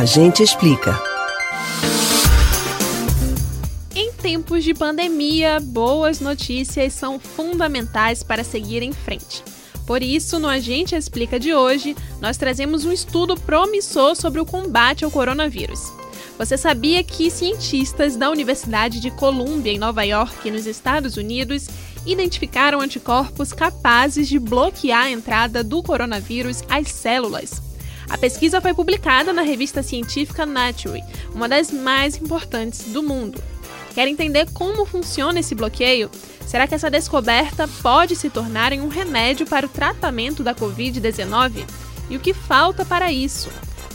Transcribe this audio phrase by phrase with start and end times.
[0.00, 0.98] A gente explica.
[3.94, 9.44] Em tempos de pandemia, boas notícias são fundamentais para seguir em frente.
[9.86, 15.04] Por isso, no Agente Explica de hoje, nós trazemos um estudo promissor sobre o combate
[15.04, 15.92] ao coronavírus.
[16.38, 21.68] Você sabia que cientistas da Universidade de Columbia, em Nova York, nos Estados Unidos,
[22.06, 27.68] identificaram anticorpos capazes de bloquear a entrada do coronavírus às células?
[28.10, 31.00] A pesquisa foi publicada na revista científica Nature,
[31.32, 33.40] uma das mais importantes do mundo.
[33.94, 36.10] Quer entender como funciona esse bloqueio?
[36.44, 41.64] Será que essa descoberta pode se tornar em um remédio para o tratamento da Covid-19?
[42.10, 43.48] E o que falta para isso?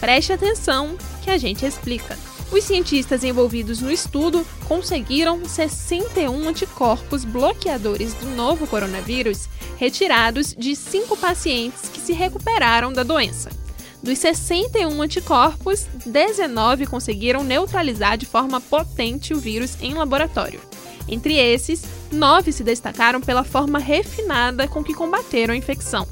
[0.00, 2.18] Preste atenção que a gente explica.
[2.50, 11.14] Os cientistas envolvidos no estudo conseguiram 61 anticorpos bloqueadores do novo coronavírus retirados de cinco
[11.14, 13.67] pacientes que se recuperaram da doença.
[14.02, 20.60] Dos 61 anticorpos, 19 conseguiram neutralizar de forma potente o vírus em laboratório.
[21.08, 26.06] Entre esses, nove se destacaram pela forma refinada com que combateram a infecção.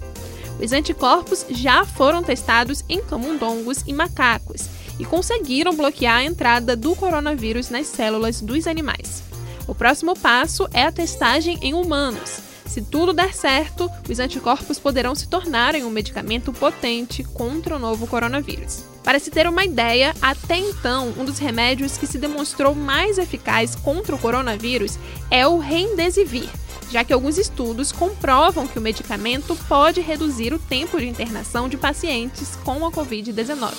[0.60, 6.97] Os anticorpos já foram testados em camundongos e macacos e conseguiram bloquear a entrada do
[6.97, 9.22] coronavírus nas células dos animais.
[9.69, 15.14] O próximo passo é a testagem em humanos, se tudo der certo, os anticorpos poderão
[15.14, 18.84] se tornar um medicamento potente contra o novo coronavírus.
[19.03, 23.77] Para se ter uma ideia, até então, um dos remédios que se demonstrou mais eficaz
[23.77, 24.98] contra o coronavírus
[25.31, 26.48] é o Remdesivir,
[26.91, 31.77] já que alguns estudos comprovam que o medicamento pode reduzir o tempo de internação de
[31.77, 33.75] pacientes com a Covid-19.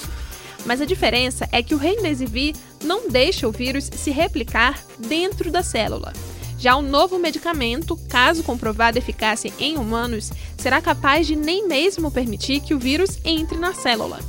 [0.66, 5.62] Mas a diferença é que o Remdesivir não deixa o vírus se replicar dentro da
[5.62, 6.14] célula.
[6.58, 12.62] Já o novo medicamento, caso comprovada eficácia em humanos, será capaz de nem mesmo permitir
[12.62, 14.20] que o vírus entre na célula.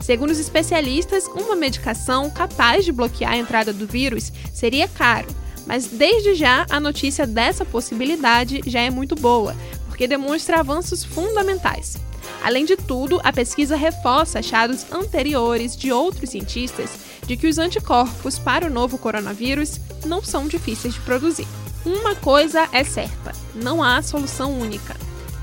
[0.00, 5.28] Segundo os especialistas, uma medicação capaz de bloquear a entrada do vírus seria caro,
[5.66, 9.54] mas desde já a notícia dessa possibilidade já é muito boa,
[9.88, 11.96] porque demonstra avanços fundamentais.
[12.42, 16.90] Além de tudo, a pesquisa reforça achados anteriores de outros cientistas
[17.26, 21.46] de que os anticorpos para o novo coronavírus não são difíceis de produzir.
[21.84, 24.96] Uma coisa é certa: não há solução única.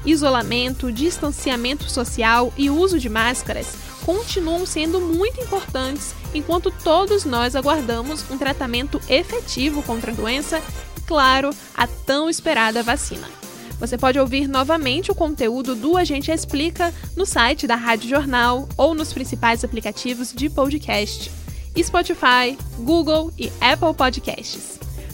[0.05, 8.23] Isolamento, distanciamento social e uso de máscaras continuam sendo muito importantes enquanto todos nós aguardamos
[8.31, 10.61] um tratamento efetivo contra a doença
[10.97, 13.27] e, claro, a tão esperada vacina.
[13.79, 18.93] Você pode ouvir novamente o conteúdo do Agente Explica no site da Rádio Jornal ou
[18.93, 21.31] nos principais aplicativos de podcast:
[21.77, 24.78] Spotify, Google e Apple Podcasts.